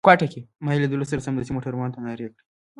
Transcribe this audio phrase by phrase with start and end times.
[0.63, 2.43] ما يې له لیدو سره سمدستي موټروان ته نارې کړې.